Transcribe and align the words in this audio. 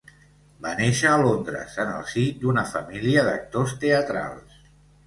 Va 0.65 0.71
néixer 0.79 1.11
a 1.11 1.19
Londres 1.25 1.77
en 1.85 1.93
el 1.99 2.09
si 2.15 2.27
d’una 2.41 2.67
família 2.73 3.29
d’actors 3.31 3.79
teatrals. 3.87 4.63